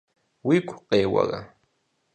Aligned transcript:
–Уигу 0.47 0.75
къеуэрэ? 0.87 1.39